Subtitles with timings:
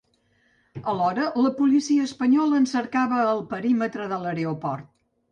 [0.93, 4.89] Alhora la policia espanyola en cercava al perímetre de l’aeroport.